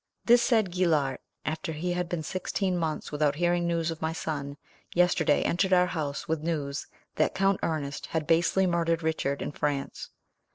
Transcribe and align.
This 0.25 0.41
said 0.41 0.71
Guillart, 0.71 1.21
after 1.45 1.71
we 1.73 1.91
had 1.91 2.09
been 2.09 2.23
sixteen 2.23 2.75
months 2.75 3.11
without 3.11 3.35
hearing 3.35 3.67
news 3.67 3.91
of 3.91 4.01
my 4.01 4.13
son, 4.13 4.57
yesterday 4.95 5.43
entered 5.43 5.73
our 5.73 5.85
house 5.85 6.27
with 6.27 6.41
news 6.41 6.87
that 7.17 7.35
Count 7.35 7.59
Ernest 7.61 8.07
had 8.07 8.25
basely 8.25 8.65
murdered 8.65 9.03
Richard 9.03 9.43
in 9.43 9.51
France. 9.51 10.09